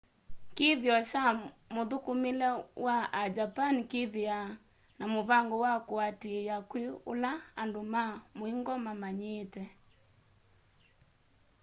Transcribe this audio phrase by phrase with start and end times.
[0.55, 1.25] kithio kya
[1.73, 2.49] mũthũkũmĩle
[2.85, 4.39] wa a japani kĩthĩawa
[4.97, 7.31] na mũvango wa kũatĩĩa kwĩ ũla
[7.61, 8.03] andũ ma
[8.37, 9.63] mũingo mamanyĩĩte